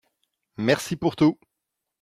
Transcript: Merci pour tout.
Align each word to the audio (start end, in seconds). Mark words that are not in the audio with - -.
Merci 0.57 0.95
pour 0.95 1.15
tout. 1.15 1.37